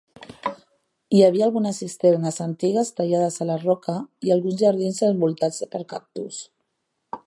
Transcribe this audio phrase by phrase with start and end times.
[1.17, 6.47] Hi havia algunes cisternes antigues tallades a la roca, i alguns jardins envoltats per cactus.